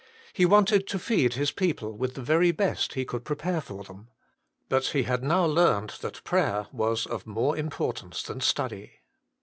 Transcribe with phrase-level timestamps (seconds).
[0.33, 4.07] He wanted to feed his people with the very best he could prepare for them.
[4.67, 8.93] But he had now learned that prayer was of more importance than study.